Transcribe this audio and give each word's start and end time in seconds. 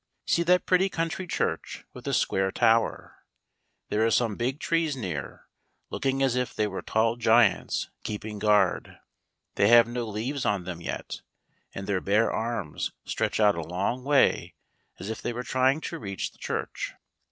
See 0.25 0.41
that 0.41 0.65
pretty 0.65 0.89
country 0.89 1.27
church, 1.27 1.85
with 1.93 2.05
the 2.05 2.13
square 2.15 2.51
tower. 2.51 3.19
There 3.89 4.03
are 4.03 4.09
some 4.09 4.35
big 4.35 4.59
trees 4.59 4.95
near, 4.97 5.45
looking 5.91 6.23
as 6.23 6.35
if 6.35 6.55
they 6.55 6.65
were 6.65 6.81
tall 6.81 7.17
giants 7.17 7.91
keeping 8.01 8.39
guard; 8.39 8.97
they 9.57 9.67
have 9.67 9.87
no 9.87 10.07
leaves 10.07 10.43
on 10.43 10.63
them 10.63 10.81
yet, 10.81 11.21
and 11.75 11.85
their 11.85 12.01
bare 12.01 12.31
arms 12.31 12.93
stretch 13.05 13.39
out 13.39 13.53
a 13.53 13.61
long 13.61 14.03
way 14.03 14.55
as 14.97 15.11
if 15.11 15.21
they 15.21 15.33
were 15.33 15.43
trying 15.43 15.81
to 15.81 15.99
reach 15.99 16.31
the 16.31 16.39
church. 16.39 16.95